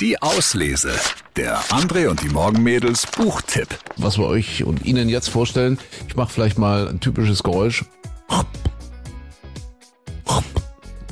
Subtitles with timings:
[0.00, 0.92] Die Auslese.
[1.36, 3.68] Der André und die Morgenmädels Buchtipp.
[3.98, 5.78] was wir euch und Ihnen jetzt vorstellen.
[6.08, 7.84] Ich mache vielleicht mal ein typisches Geräusch.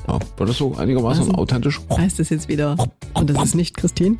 [0.06, 1.80] Ja, war das so einigermaßen authentisch?
[1.98, 2.76] Heißt das jetzt wieder?
[3.18, 4.16] Und das ist nicht Christine?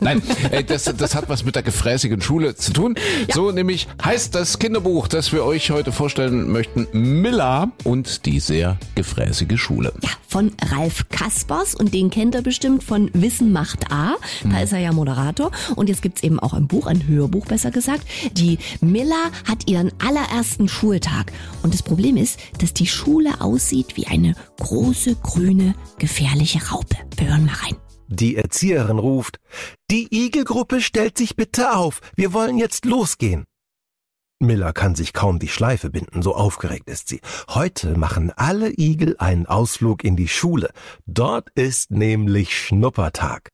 [0.00, 0.22] Nein,
[0.66, 2.94] das, das hat was mit der gefräßigen Schule zu tun.
[3.32, 8.78] So nämlich heißt das Kinderbuch, das wir euch heute vorstellen möchten, Milla und die sehr
[8.94, 9.92] gefräßige Schule.
[10.02, 14.14] Ja, von Ralf Kaspers und den kennt er bestimmt von Wissen macht A.
[14.44, 15.50] Da ist er ja Moderator.
[15.76, 18.06] Und jetzt gibt's eben auch ein Buch, ein Hörbuch besser gesagt.
[18.32, 21.32] Die Milla hat ihren allerersten Schultag.
[21.62, 26.96] Und das Problem ist, dass die Schule aussieht wie eine große, grüne, gefährliche Raupe.
[27.16, 27.89] Wir hören mal rein.
[28.12, 29.38] Die Erzieherin ruft,
[29.88, 33.44] die Igelgruppe stellt sich bitte auf, wir wollen jetzt losgehen.
[34.40, 37.20] Miller kann sich kaum die Schleife binden, so aufgeregt ist sie.
[37.50, 40.70] Heute machen alle Igel einen Ausflug in die Schule.
[41.06, 43.50] Dort ist nämlich Schnuppertag.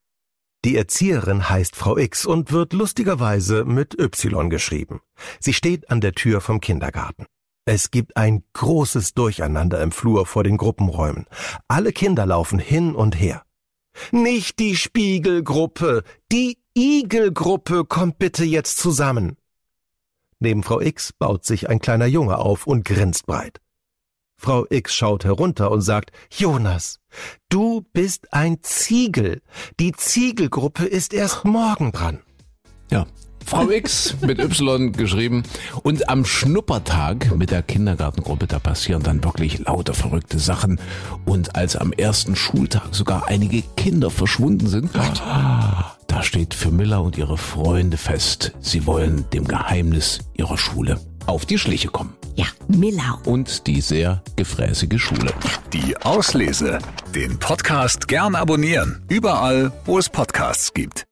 [0.65, 5.01] Die Erzieherin heißt Frau X und wird lustigerweise mit Y geschrieben.
[5.39, 7.27] Sie steht an der Tür vom Kindergarten.
[7.67, 11.27] Es gibt ein großes Durcheinander im Flur vor den Gruppenräumen.
[11.69, 13.46] Alle Kinder laufen hin und her.
[14.13, 19.37] Nicht die Spiegelgruppe, die Igelgruppe kommt bitte jetzt zusammen.
[20.39, 23.61] Neben Frau X baut sich ein kleiner Junge auf und grinst breit.
[24.37, 27.01] Frau X schaut herunter und sagt, Jonas,
[27.49, 29.41] du bist ein Ziegel.
[29.81, 32.21] Die Ziegelgruppe ist erst morgen dran.
[32.91, 33.07] Ja.
[33.47, 35.45] Frau X mit Y geschrieben.
[35.85, 40.81] Und am Schnuppertag mit der Kindergartengruppe, da passieren dann wirklich lauter verrückte Sachen.
[41.25, 47.17] Und als am ersten Schultag sogar einige Kinder verschwunden sind, da steht für Miller und
[47.17, 52.15] ihre Freunde fest, sie wollen dem Geheimnis ihrer Schule auf die Schliche kommen.
[52.35, 53.19] Ja, Milla.
[53.25, 55.33] Und die sehr gefräßige Schule.
[55.73, 56.79] Die Auslese.
[57.15, 59.05] Den Podcast gern abonnieren.
[59.09, 61.05] Überall, wo es Podcasts gibt.